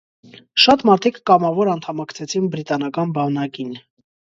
Շատ 0.63 0.83
մարդիկ 0.89 1.19
կամավոր 1.31 1.71
անդամակցեցին 1.75 2.49
բրիտանական 2.57 3.15
բանակին։ 3.21 3.73